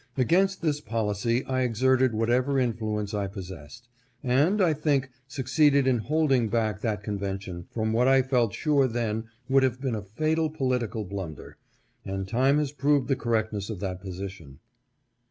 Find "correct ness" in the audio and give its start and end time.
13.15-13.69